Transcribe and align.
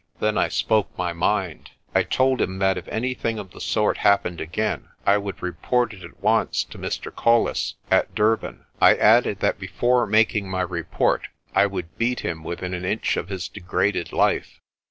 Then 0.19 0.35
I 0.35 0.47
spoke 0.47 0.89
my 0.97 1.13
mind. 1.13 1.69
I 1.93 2.01
told 2.01 2.41
him 2.41 2.57
that 2.57 2.75
if 2.75 2.87
anything 2.87 3.37
of 3.37 3.51
the 3.51 3.61
sort 3.61 3.97
happened 3.97 4.41
again 4.41 4.87
I 5.05 5.17
would 5.19 5.43
report 5.43 5.93
it 5.93 6.01
at 6.03 6.23
once 6.23 6.63
to 6.71 6.79
Mr. 6.79 7.15
Colles 7.15 7.75
at 7.91 8.15
Durban. 8.15 8.65
I 8.81 8.95
added 8.95 9.41
that 9.41 9.59
before 9.59 10.07
mak 10.07 10.33
ing 10.33 10.49
my 10.49 10.61
report 10.61 11.27
I 11.53 11.67
would 11.67 11.99
beat 11.99 12.21
him 12.21 12.43
within 12.43 12.73
an 12.73 12.83
inch 12.83 13.15
of 13.15 13.29
his 13.29 13.47
de 13.47 13.59
graded 13.61 14.11
life. 14.11 14.59